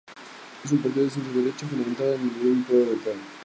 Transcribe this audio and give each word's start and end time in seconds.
Es 0.65 0.71
un 0.71 0.79
partido 0.79 1.05
de 1.05 1.11
centro 1.11 1.31
derecha, 1.31 1.67
fundamentado 1.67 2.15
en 2.15 2.21
el 2.21 2.27
liberalismo 2.29 2.59
y 2.59 2.63
pro 2.63 2.75
europeo. 2.77 3.15